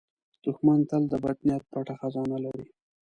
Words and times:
دښمن 0.43 0.79
تل 0.89 1.03
د 1.09 1.13
بد 1.23 1.37
نیت 1.47 1.63
پټ 1.71 1.87
خزانه 1.99 2.37
لري 2.45 2.67